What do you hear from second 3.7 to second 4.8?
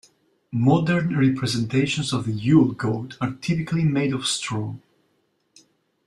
made of straw.